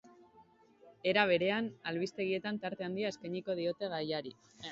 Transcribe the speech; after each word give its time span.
Era 1.11 1.25
berean, 1.31 1.67
albistegietan 1.91 2.59
tarte 2.65 2.87
handia 2.87 3.13
eskainiko 3.15 3.59
diote 3.63 3.93
gaiari. 3.95 4.35